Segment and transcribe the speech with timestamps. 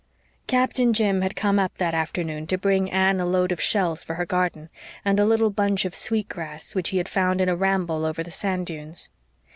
[0.47, 4.15] Captain Jim had come up that afternoon to bring Anne a load of shells for
[4.15, 4.67] her garden,
[5.05, 8.23] and a little bunch of sweet grass which he had found in a ramble over
[8.23, 9.09] the sand dunes.